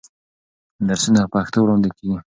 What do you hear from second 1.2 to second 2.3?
په پښتو وړاندې کېږي.